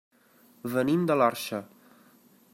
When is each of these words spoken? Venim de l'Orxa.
Venim 0.75 1.05
de 1.13 1.19
l'Orxa. 1.23 1.63